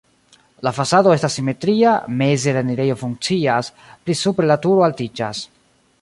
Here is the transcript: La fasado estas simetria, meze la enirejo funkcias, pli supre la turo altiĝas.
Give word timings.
La 0.67 0.71
fasado 0.77 1.11
estas 1.15 1.35
simetria, 1.39 1.91
meze 2.21 2.55
la 2.57 2.65
enirejo 2.67 2.97
funkcias, 3.03 3.73
pli 4.07 4.19
supre 4.25 4.51
la 4.53 4.57
turo 4.65 4.87
altiĝas. 4.89 5.45